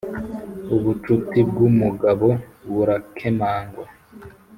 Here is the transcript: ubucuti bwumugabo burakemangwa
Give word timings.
ubucuti 0.75 1.39
bwumugabo 1.49 2.29
burakemangwa 2.71 3.83